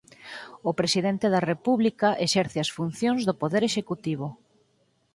O 0.69 0.71
presidente 0.79 1.25
da 1.33 1.45
república 1.51 2.09
exerce 2.25 2.57
as 2.61 2.73
funcións 2.77 3.21
do 3.27 3.33
poder 3.41 3.63
executivo. 3.69 4.27